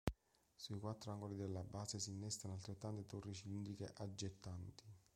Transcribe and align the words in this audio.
Sui 0.55 0.79
quattro 0.79 1.11
angoli 1.11 1.35
della 1.35 1.61
base 1.63 1.99
si 1.99 2.09
innestano 2.09 2.55
altrettante 2.55 3.05
torri 3.05 3.35
cilindriche 3.35 3.93
aggettanti. 3.97 4.83